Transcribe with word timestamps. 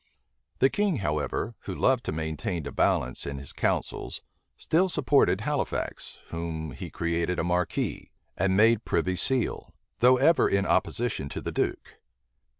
The 0.57 0.71
king, 0.71 0.95
however, 0.95 1.53
who 1.65 1.75
loved 1.75 2.05
to 2.05 2.11
maintain 2.11 2.65
a 2.65 2.71
balance 2.71 3.27
in 3.27 3.37
his 3.37 3.53
councils, 3.53 4.23
still 4.57 4.89
supported 4.89 5.41
Halifax, 5.41 6.17
whom 6.29 6.71
he 6.71 6.89
created 6.89 7.37
a 7.37 7.43
marquis, 7.43 8.09
and 8.35 8.57
made 8.57 8.83
privy 8.83 9.15
seal; 9.15 9.75
though 9.99 10.17
ever 10.17 10.49
in 10.49 10.65
opposition 10.65 11.29
to 11.29 11.39
the 11.39 11.51
duke. 11.51 11.99